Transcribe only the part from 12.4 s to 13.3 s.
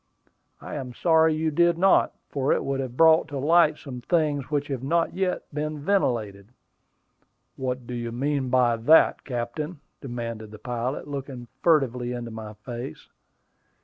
face.